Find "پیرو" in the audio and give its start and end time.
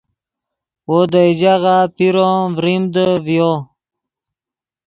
1.95-2.23